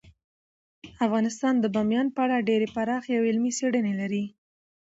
[1.05, 4.23] افغانستان د بامیان په اړه ډیرې پراخې او علمي څېړنې لري.